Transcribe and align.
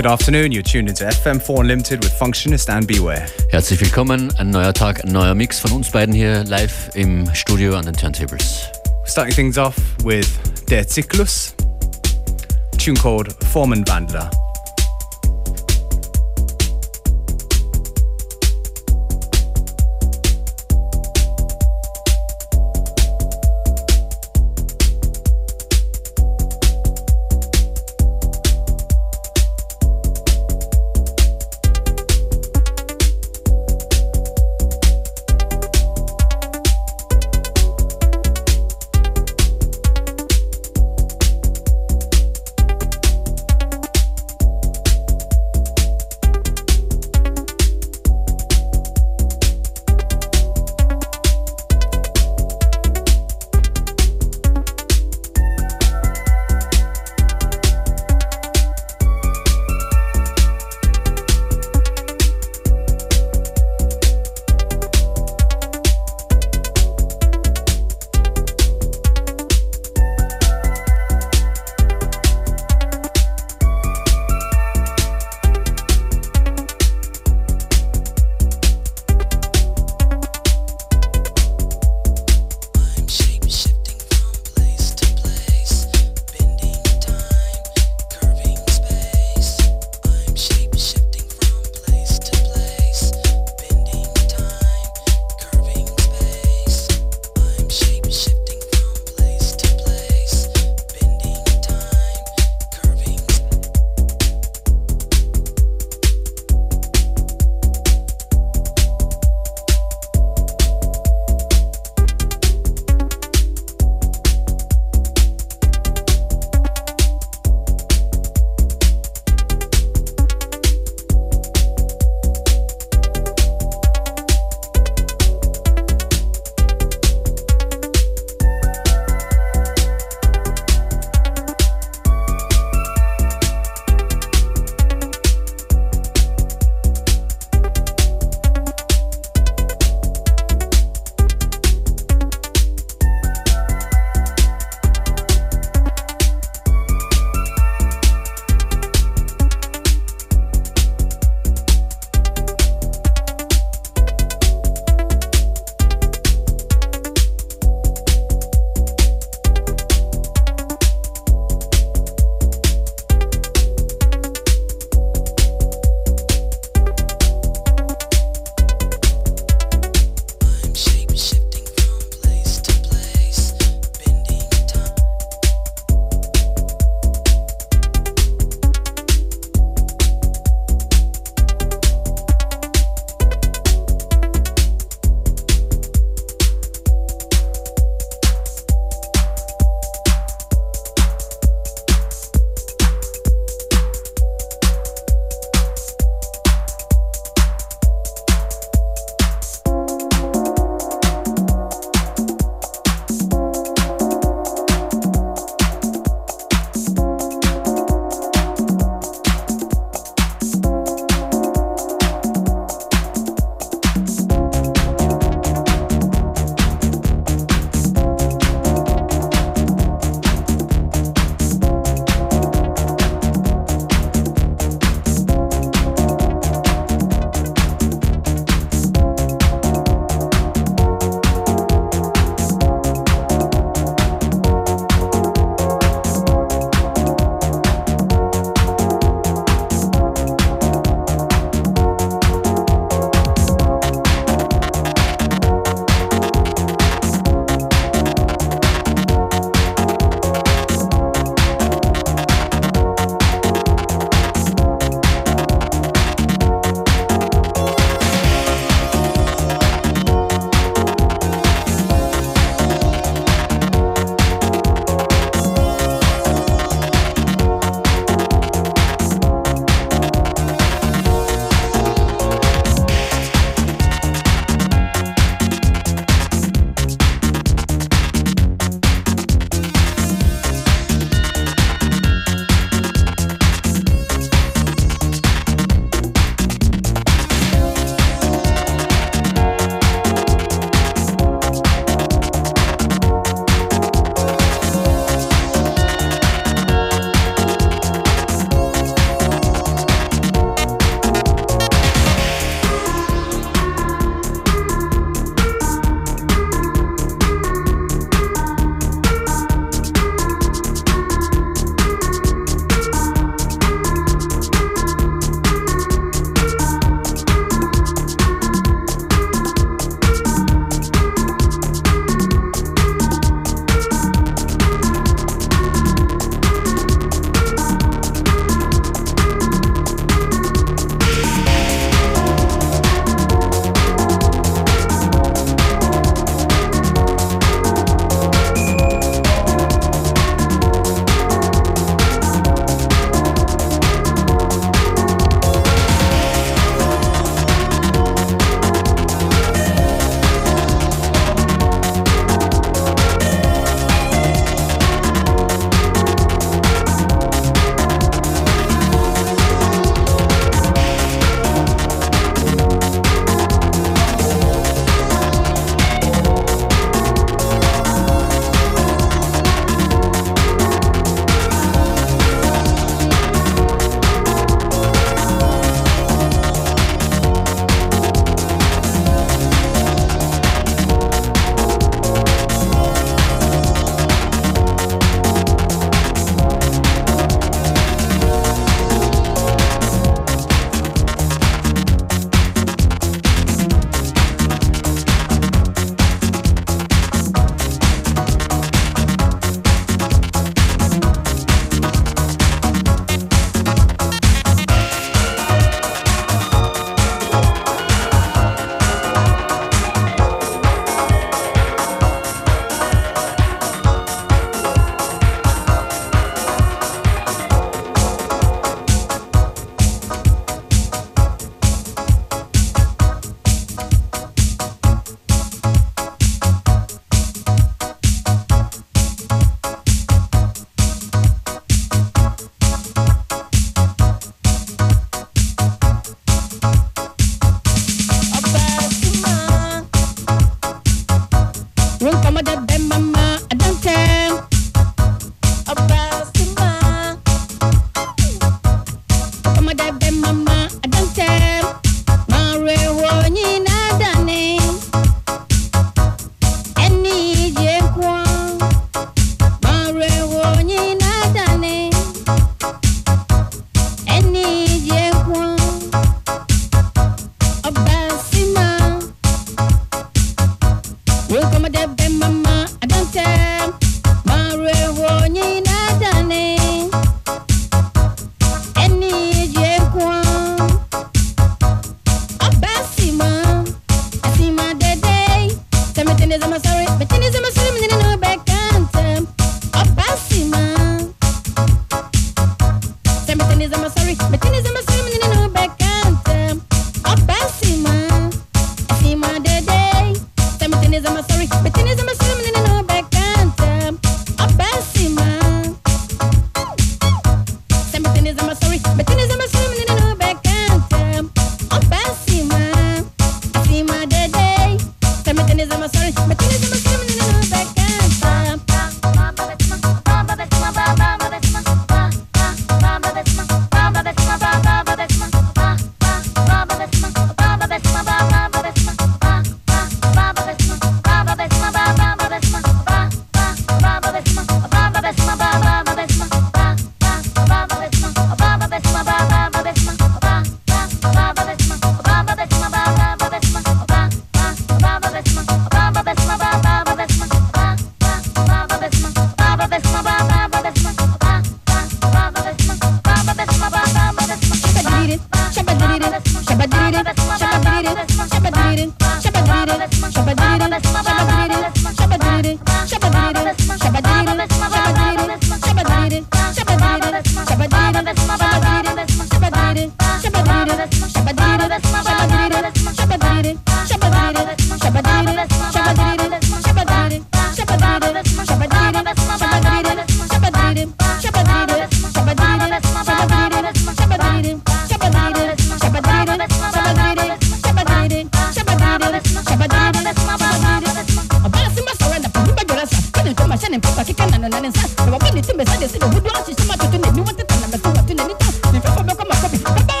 Good 0.00 0.10
afternoon, 0.10 0.50
you're 0.50 0.62
tuned 0.62 0.88
into 0.88 1.04
FM4 1.04 1.60
Unlimited 1.60 2.02
with 2.02 2.10
Functionist 2.14 2.70
and 2.70 2.86
Beware. 2.86 3.26
Herzlich 3.50 3.78
willkommen, 3.82 4.32
ein 4.38 4.48
neuer 4.48 4.72
Tag, 4.72 5.04
ein 5.04 5.12
neuer 5.12 5.34
Mix 5.34 5.58
von 5.58 5.72
uns 5.72 5.90
beiden 5.90 6.14
hier 6.14 6.42
live 6.44 6.88
im 6.94 7.28
Studio 7.34 7.76
an 7.76 7.84
den 7.84 7.94
Turntables. 7.94 8.70
Starting 9.04 9.34
things 9.34 9.58
off 9.58 9.76
with 10.02 10.26
Der 10.70 10.88
Zyklus, 10.88 11.54
tune 12.78 12.96
called 12.96 13.36
Formenwandler. 13.52 14.30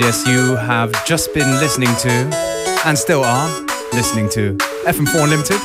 Have 0.00 1.06
just 1.06 1.32
been 1.32 1.50
listening 1.58 1.88
to, 1.96 2.10
and 2.84 2.98
still 2.98 3.24
are, 3.24 3.48
listening 3.94 4.28
to 4.28 4.54
FM4 4.84 5.24
Unlimited 5.24 5.60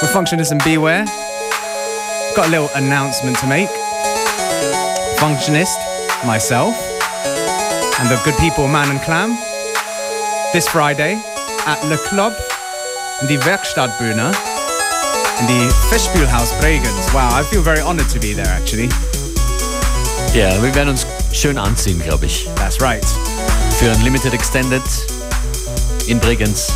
with 0.00 0.10
Functionist 0.12 0.52
and 0.52 0.62
Beware. 0.62 1.04
Got 2.36 2.48
a 2.48 2.50
little 2.50 2.68
announcement 2.76 3.36
to 3.38 3.46
make. 3.48 3.68
Functionist, 5.18 5.76
myself, 6.24 6.74
and 7.98 8.08
the 8.08 8.20
good 8.24 8.36
people 8.38 8.68
Man 8.68 8.90
and 8.90 9.00
Clam 9.00 9.30
this 10.52 10.68
Friday 10.68 11.20
at 11.66 11.82
Le 11.88 11.96
Club 12.08 12.32
in 13.22 13.26
the 13.28 13.38
Werkstattbühne 13.44 14.30
in 15.40 15.46
the 15.46 15.72
Festspielhaus 15.90 16.52
Bregenz. 16.60 17.12
Wow, 17.12 17.30
I 17.32 17.42
feel 17.42 17.62
very 17.62 17.80
honored 17.80 18.08
to 18.10 18.20
be 18.20 18.34
there 18.34 18.46
actually. 18.46 18.88
Ja, 20.32 20.62
wir 20.62 20.72
werden 20.74 20.90
uns 20.90 21.04
schön 21.32 21.58
anziehen, 21.58 22.00
glaube 22.02 22.26
ich. 22.26 22.48
That's 22.56 22.80
right. 22.80 23.04
Für 23.78 23.90
Unlimited 23.92 24.34
Extended 24.34 24.82
in 26.06 26.18
Bregenz. 26.20 26.72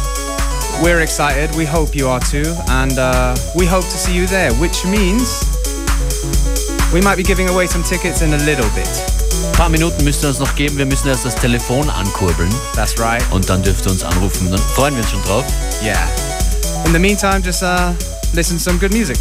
We're 0.82 1.00
excited. 1.00 1.54
We 1.56 1.66
hope 1.66 1.96
you 1.96 2.08
are 2.08 2.20
too. 2.20 2.54
And 2.68 2.98
uh, 2.98 3.34
we 3.54 3.66
hope 3.66 3.84
to 3.84 3.96
see 3.96 4.14
you 4.14 4.26
there, 4.26 4.52
which 4.54 4.84
means 4.84 5.44
we 6.92 7.00
might 7.00 7.16
be 7.16 7.22
giving 7.22 7.48
away 7.48 7.66
some 7.66 7.84
tickets 7.84 8.22
in 8.22 8.32
a 8.34 8.38
little 8.38 8.68
bit. 8.74 8.88
Ein 9.46 9.52
paar 9.56 9.68
Minuten 9.68 10.02
müsst 10.04 10.24
ihr 10.24 10.28
uns 10.28 10.40
noch 10.40 10.54
geben. 10.56 10.78
Wir 10.78 10.86
müssen 10.86 11.08
erst 11.08 11.24
das 11.24 11.34
Telefon 11.36 11.88
ankurbeln. 11.88 12.52
That's 12.74 12.98
right. 12.98 13.22
Und 13.30 13.48
dann 13.48 13.62
dürft 13.62 13.86
ihr 13.86 13.92
uns 13.92 14.02
anrufen. 14.02 14.50
Dann 14.50 14.60
freuen 14.60 14.94
wir 14.94 15.02
uns 15.02 15.10
schon 15.10 15.22
drauf. 15.22 15.44
Yeah. 15.82 16.08
In 16.86 16.92
the 16.92 16.98
meantime, 16.98 17.40
just 17.40 17.62
uh, 17.62 17.92
listen 18.34 18.58
to 18.58 18.62
some 18.62 18.78
good 18.78 18.92
music. 18.92 19.18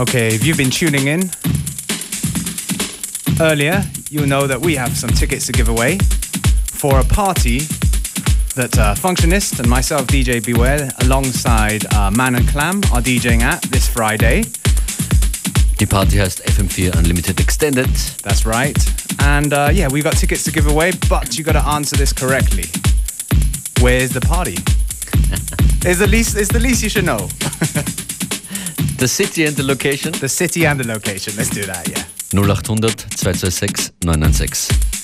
Okay, 0.00 0.28
if 0.28 0.46
you've 0.46 0.56
been 0.56 0.70
tuning 0.70 1.08
in 1.08 1.28
earlier, 3.40 3.82
you'll 4.10 4.28
know 4.28 4.46
that 4.46 4.60
we 4.60 4.76
have 4.76 4.96
some 4.96 5.10
tickets 5.10 5.46
to 5.46 5.52
give 5.52 5.68
away 5.68 5.98
for 5.98 7.00
a 7.00 7.04
party 7.04 7.58
that 8.54 8.78
uh, 8.78 8.94
Functionist 8.94 9.58
and 9.58 9.68
myself, 9.68 10.06
DJ 10.06 10.44
Beware, 10.44 10.88
alongside 11.02 11.84
uh, 11.94 12.12
Man 12.12 12.36
and 12.36 12.46
Clam, 12.46 12.76
are 12.92 13.02
DJing 13.02 13.42
at 13.42 13.60
this 13.72 13.88
Friday. 13.88 14.44
Die 15.78 15.86
Party 15.86 16.16
heißt 16.18 16.44
FM4 16.44 16.94
Unlimited 16.96 17.40
Extended. 17.40 17.90
That's 18.22 18.46
right. 18.46 18.78
And 19.18 19.52
uh, 19.52 19.70
yeah, 19.72 19.88
we've 19.90 20.04
got 20.04 20.16
tickets 20.16 20.44
to 20.44 20.52
give 20.52 20.68
away, 20.68 20.92
but 21.08 21.36
you 21.36 21.42
got 21.42 21.54
to 21.54 21.66
answer 21.74 21.96
this 21.96 22.12
correctly. 22.12 22.70
Where's 23.80 24.10
the 24.10 24.20
party? 24.20 24.58
is 25.88 25.98
the 25.98 26.06
least 26.06 26.36
is 26.36 26.48
the 26.48 26.60
least 26.60 26.84
you 26.84 26.88
should 26.88 27.04
know. 27.04 27.28
The 28.98 29.06
city 29.06 29.46
and 29.46 29.54
the 29.54 29.62
location? 29.62 30.12
The 30.12 30.28
city 30.28 30.66
and 30.66 30.80
the 30.80 30.86
location. 30.86 31.32
Let's 31.36 31.50
do 31.50 31.64
that, 31.66 31.88
yeah. 31.88 32.02
0800 32.34 32.98
226 32.98 33.92
996. 34.04 34.97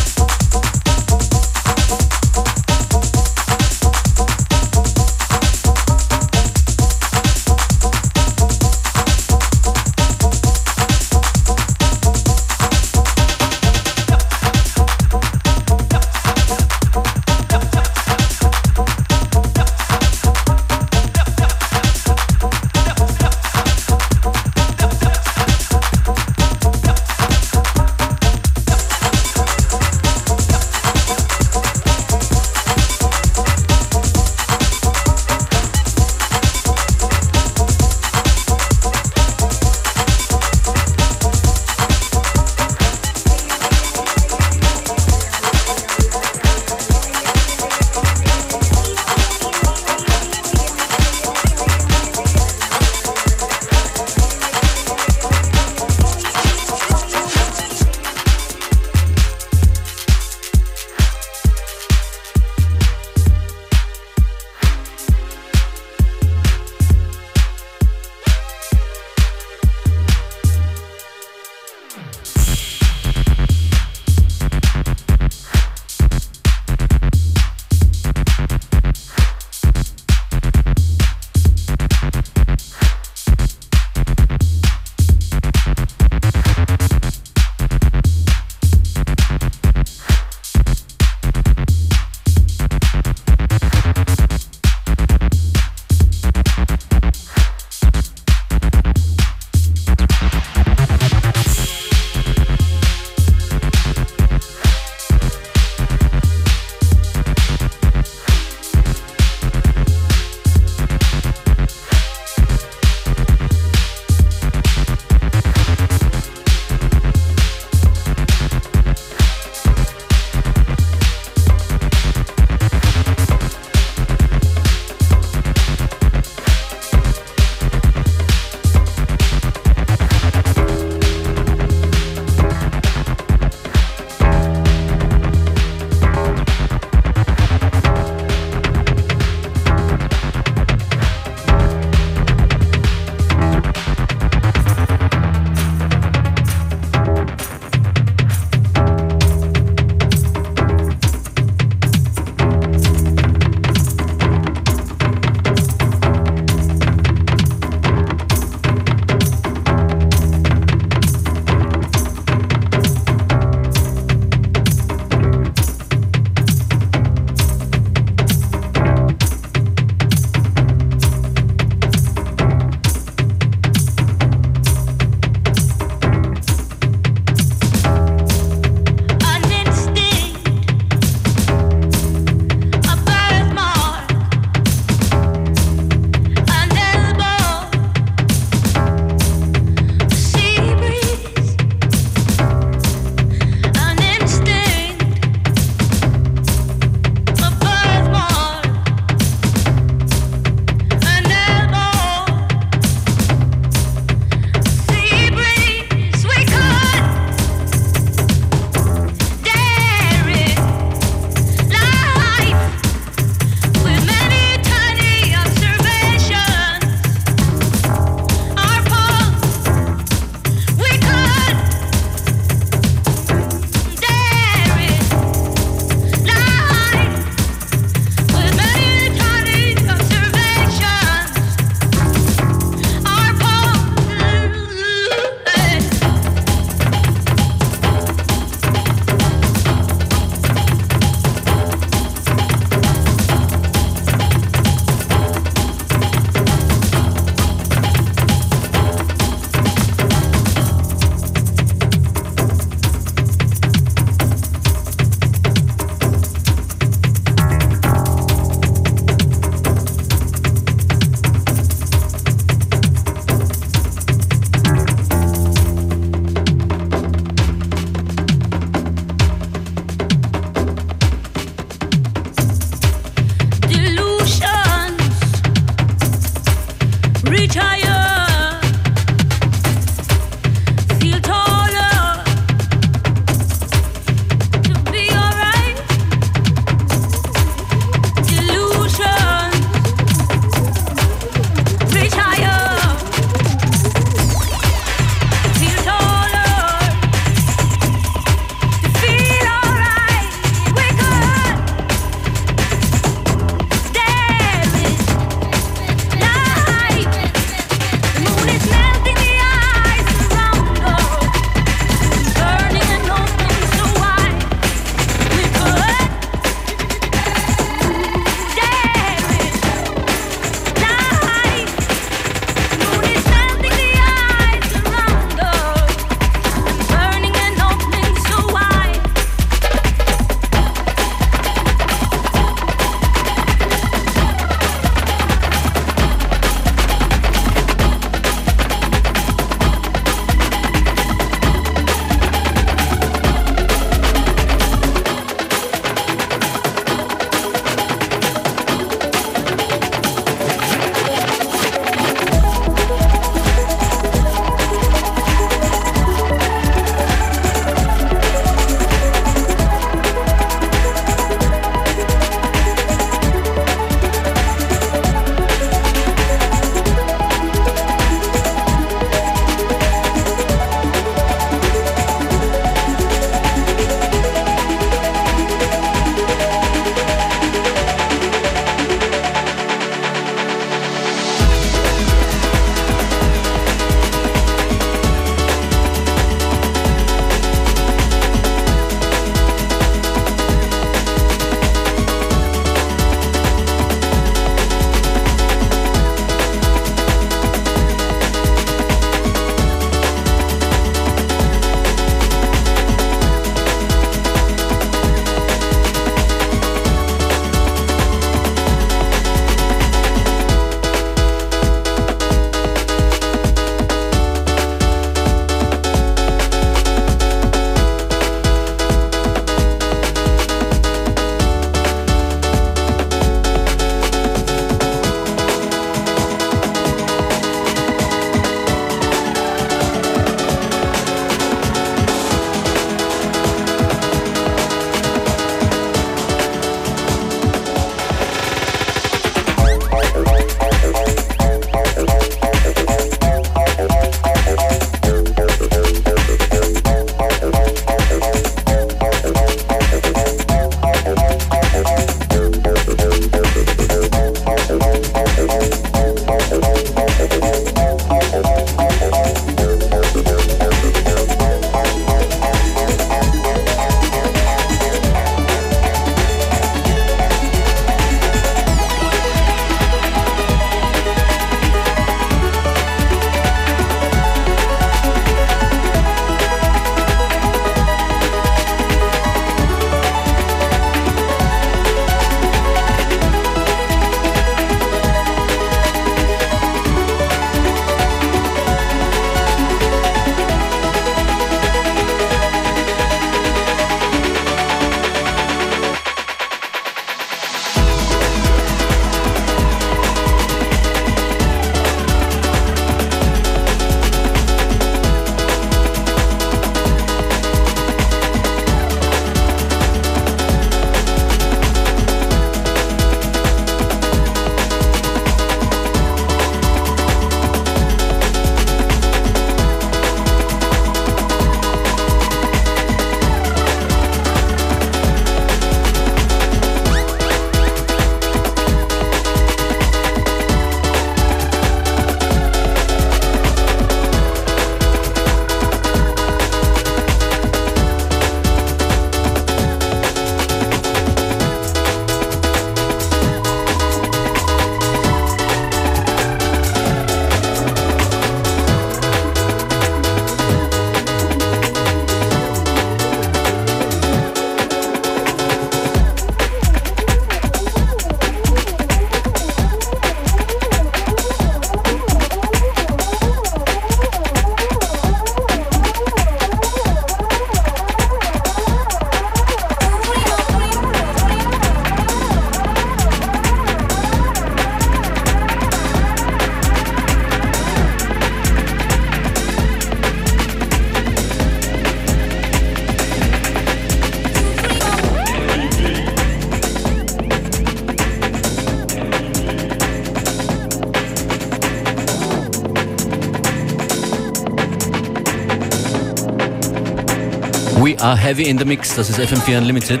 Are 598.04 598.18
heavy 598.18 598.50
in 598.50 598.58
the 598.58 598.66
mix, 598.66 598.94
das 598.94 599.08
ist 599.08 599.18
FM4 599.18 599.56
Unlimited. 599.56 600.00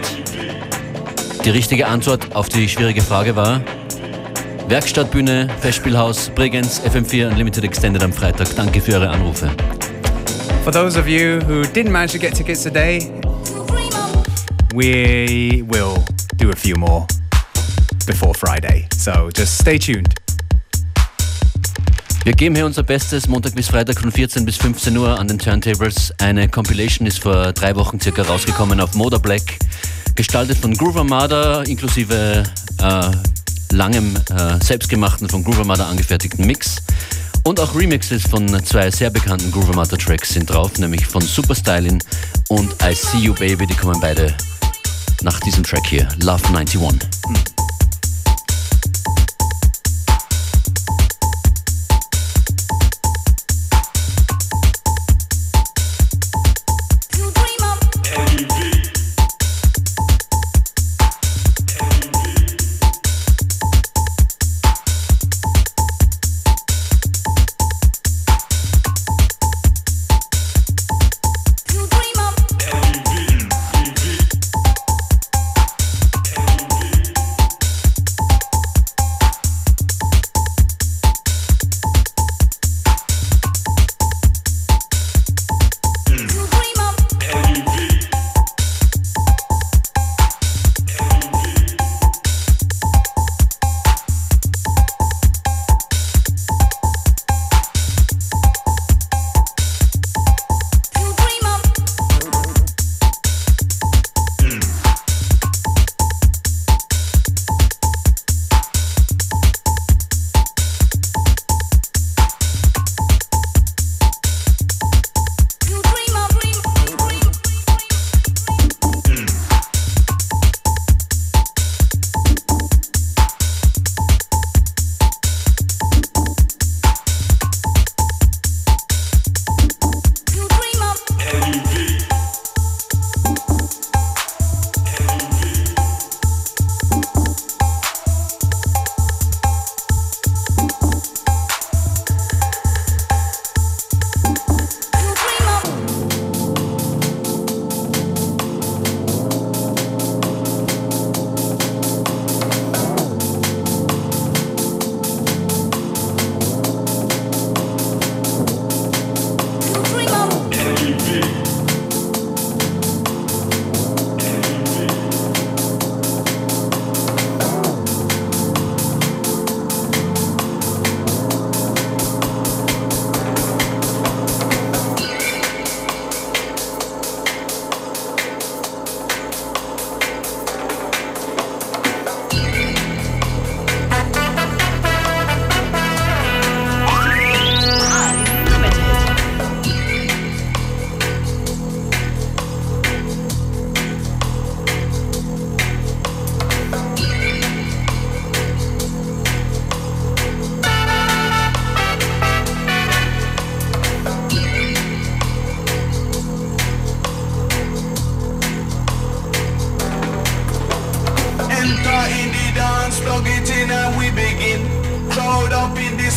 Die 1.42 1.48
richtige 1.48 1.86
Antwort 1.86 2.36
auf 2.36 2.50
die 2.50 2.68
schwierige 2.68 3.00
Frage 3.00 3.34
war 3.34 3.62
Werkstattbühne, 4.68 5.48
Festspielhaus, 5.62 6.28
Bregenz, 6.34 6.82
FM4 6.82 7.30
Unlimited 7.30 7.64
Extended 7.64 8.02
am 8.02 8.12
Freitag. 8.12 8.54
Danke 8.56 8.82
für 8.82 8.96
eure 8.96 9.08
Anrufe. 9.08 9.48
For 10.64 10.70
those 10.70 11.00
of 11.00 11.08
you 11.08 11.40
who 11.48 11.62
didn't 11.62 11.92
manage 11.92 12.12
to 12.12 12.18
get 12.18 12.34
tickets 12.34 12.62
today, 12.62 13.10
we 14.74 15.64
will 15.68 15.96
do 16.36 16.50
a 16.50 16.56
few 16.56 16.76
more 16.76 17.06
before 18.06 18.34
Friday. 18.34 18.86
So 18.98 19.30
just 19.34 19.58
stay 19.58 19.78
tuned. 19.78 20.23
Wir 22.24 22.32
geben 22.32 22.54
hier 22.54 22.64
unser 22.64 22.82
Bestes 22.82 23.28
Montag 23.28 23.54
bis 23.54 23.68
Freitag 23.68 24.00
von 24.00 24.10
14 24.10 24.46
bis 24.46 24.56
15 24.56 24.96
Uhr 24.96 25.18
an 25.18 25.28
den 25.28 25.38
Turntables. 25.38 26.10
Eine 26.18 26.48
Compilation 26.48 27.06
ist 27.06 27.18
vor 27.18 27.52
drei 27.52 27.76
Wochen 27.76 28.00
circa 28.00 28.22
rausgekommen 28.22 28.80
auf 28.80 28.94
Moda 28.94 29.18
Black, 29.18 29.58
gestaltet 30.14 30.56
von 30.56 30.72
Groove 30.72 30.96
Armada 30.96 31.62
inklusive 31.64 32.42
äh, 32.78 33.10
langem 33.74 34.16
äh, 34.30 34.64
selbstgemachten 34.64 35.28
von 35.28 35.44
Groove 35.44 35.58
Armada 35.58 35.86
angefertigten 35.86 36.46
Mix. 36.46 36.76
Und 37.42 37.60
auch 37.60 37.74
Remixes 37.74 38.22
von 38.22 38.48
zwei 38.64 38.90
sehr 38.90 39.10
bekannten 39.10 39.52
Groove 39.52 39.68
Armada 39.68 39.98
Tracks 39.98 40.30
sind 40.30 40.48
drauf, 40.48 40.78
nämlich 40.78 41.06
von 41.06 41.20
Superstylin 41.20 42.02
und 42.48 42.72
I 42.82 42.94
See 42.94 43.18
You 43.18 43.34
Baby. 43.34 43.66
Die 43.66 43.74
kommen 43.74 44.00
beide 44.00 44.34
nach 45.20 45.38
diesem 45.40 45.62
Track 45.62 45.86
hier, 45.88 46.08
Love 46.22 46.42
91. 46.56 46.80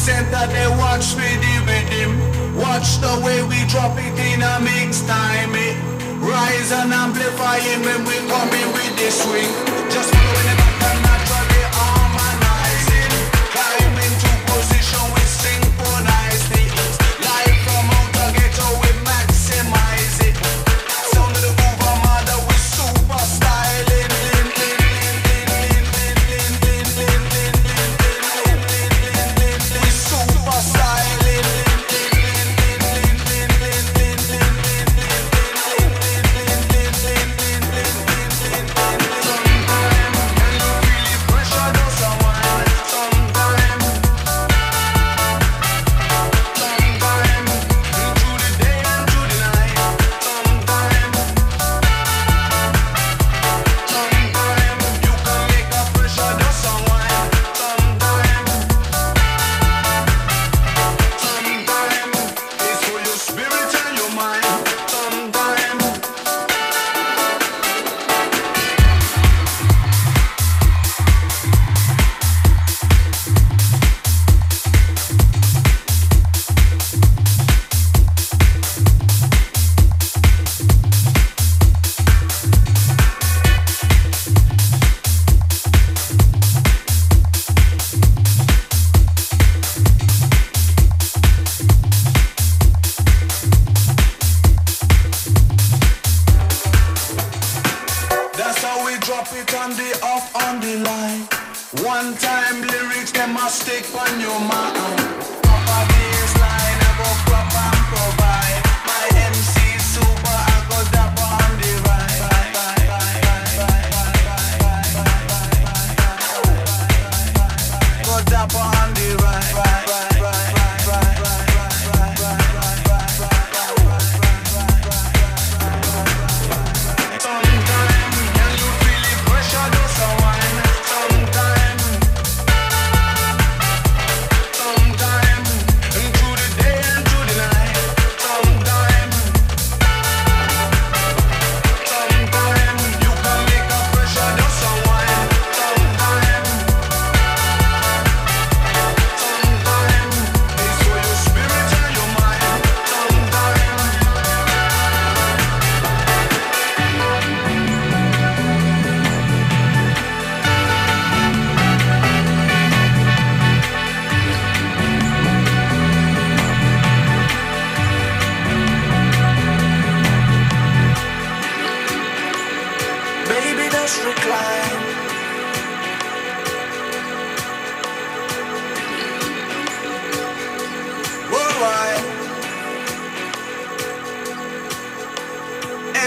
center, 0.07 0.47
they 0.55 0.67
watch 0.79 1.07
me 1.19 1.27
with 1.67 1.89
him 1.91 2.11
Watch 2.57 2.97
the 2.97 3.21
way 3.23 3.43
we 3.43 3.59
drop 3.67 3.93
it 3.99 4.17
in 4.17 4.41
a 4.41 4.59
mix 4.59 5.01
time. 5.05 5.53
It 5.53 5.77
rise 6.17 6.71
and 6.71 6.91
amplify 6.91 7.57
it 7.57 7.79
when 7.85 8.01
we 8.09 8.17
coming 8.27 8.67
with 8.73 8.97
this 8.97 9.21
swing. 9.21 9.51
Just 9.91 10.11
blowing 10.11 10.56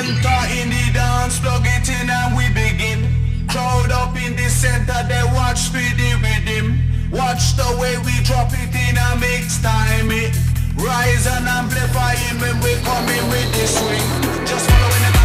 them 0.02 0.16
in 0.56 0.70
the 0.70 0.92
dance, 0.92 1.38
plug 1.40 1.64
it 1.64 1.88
in 1.88 2.08
and 2.08 2.36
we 2.36 2.48
begin. 2.54 3.46
Crowd 3.48 3.90
up 3.90 4.16
in 4.16 4.36
the 4.36 4.48
center, 4.48 5.00
they 5.08 5.24
watch 5.34 5.68
for 5.68 5.88
the 6.00 6.10
rhythm. 6.22 6.80
Watch 7.10 7.56
the 7.56 7.76
way 7.80 7.98
we 7.98 8.14
drop 8.24 8.50
it 8.52 8.72
in 8.74 8.96
a 8.96 9.18
mix 9.18 9.60
time 9.62 10.10
it. 10.10 10.34
Rise 10.76 11.26
and 11.26 11.46
amplify 11.46 12.14
it 12.14 12.40
when 12.40 12.56
we 12.62 12.74
coming 12.84 13.24
with 13.30 13.50
the 13.52 13.66
swing. 13.66 14.46
Just 14.46 14.70
following 14.70 15.02
the 15.12 15.19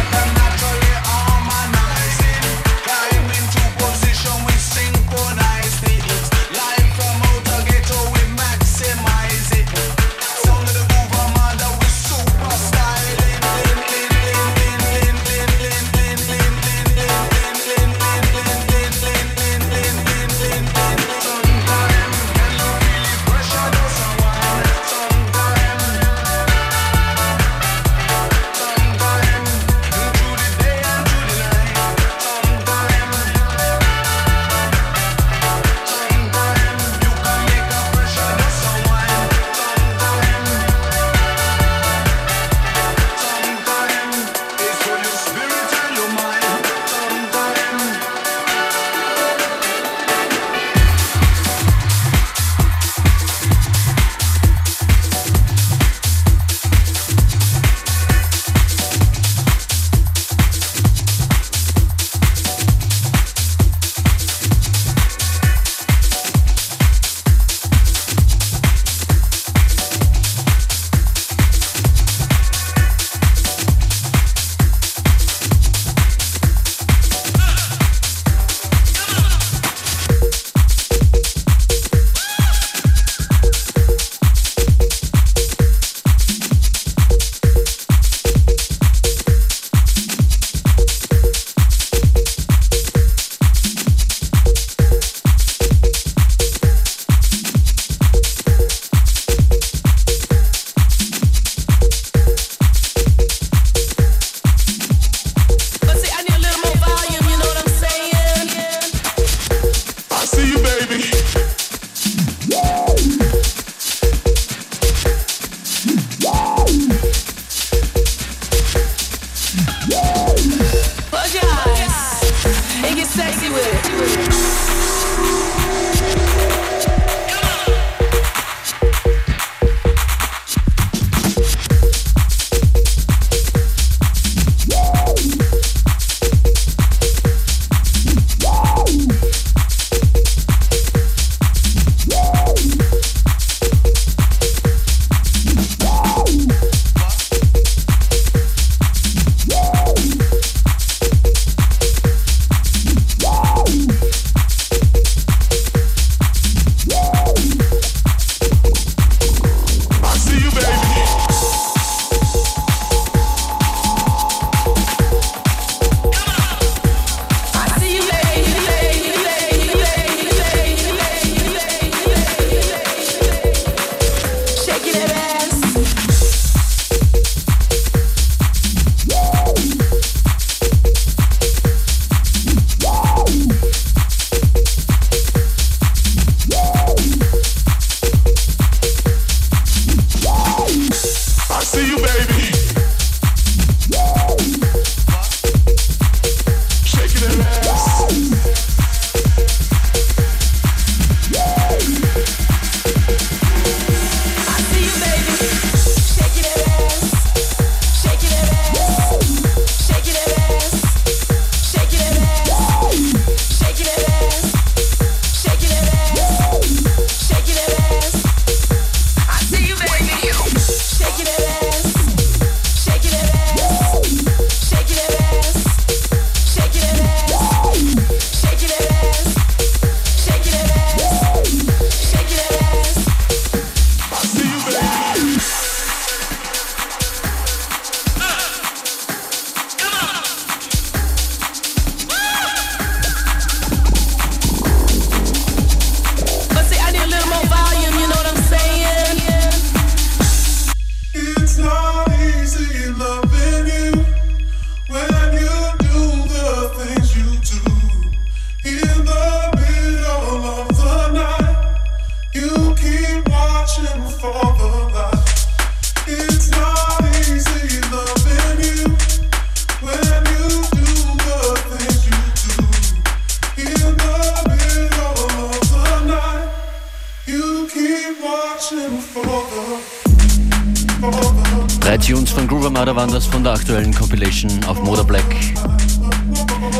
Tunes 282.06 282.30
von 282.30 282.46
Groove 282.46 282.66
Armada 282.66 282.94
waren 282.94 283.10
das 283.10 283.26
von 283.26 283.42
der 283.42 283.54
aktuellen 283.54 283.92
Compilation 283.92 284.62
auf 284.66 284.80
Moda 284.80 285.02
Black. 285.02 285.24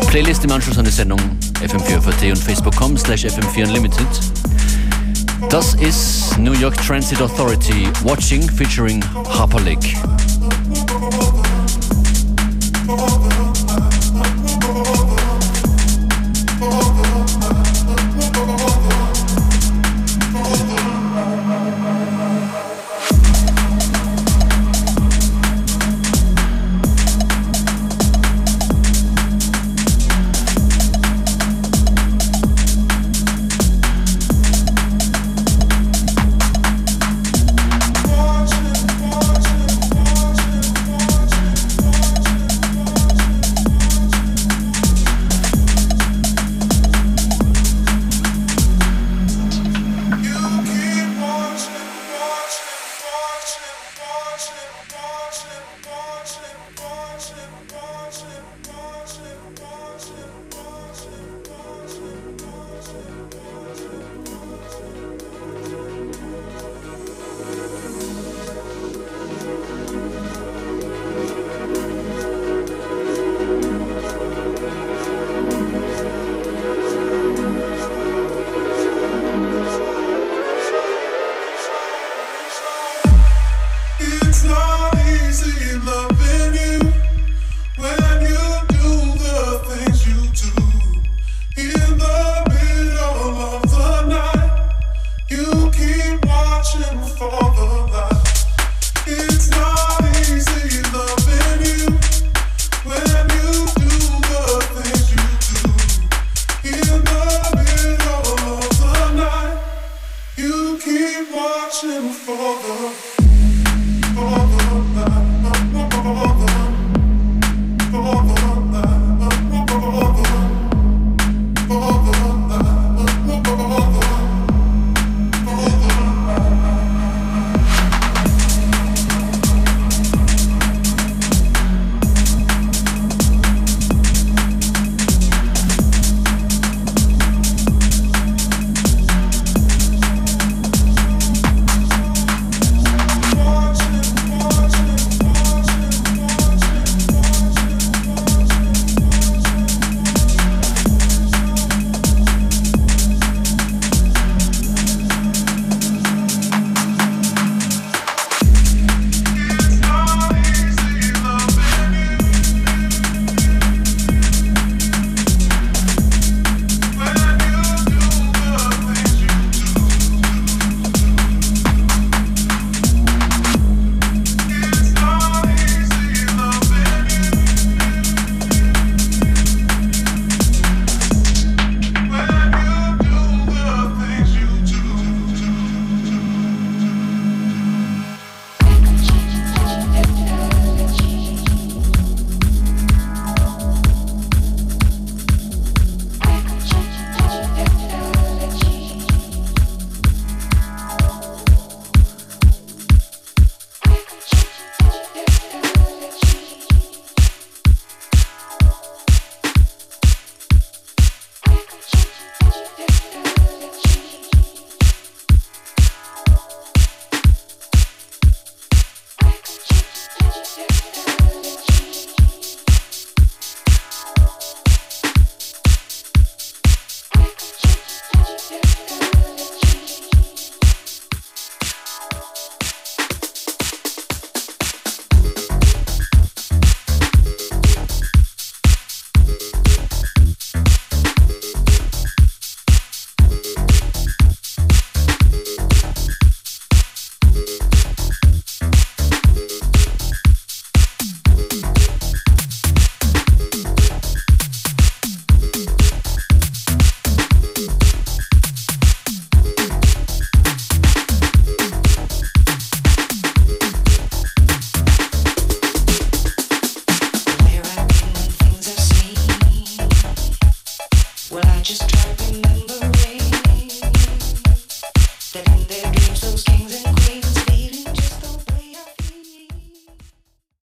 Playlist 0.07 0.45
im 0.45 0.53
Anschluss 0.53 0.79
an 0.79 0.85
die 0.85 0.91
Sendung 0.93 1.19
fm4.at 1.61 2.23
und 2.23 2.39
facebook.com 2.39 2.97
slash 2.97 3.25
fm4 3.25 3.67
unlimited. 3.67 4.07
Das 5.51 5.75
ist 5.75 6.39
New 6.39 6.53
York 6.53 6.77
Transit 6.77 7.21
Authority 7.21 7.89
Watching 8.05 8.49
featuring 8.49 9.03
Harper 9.29 9.59
Lake. 9.59 9.97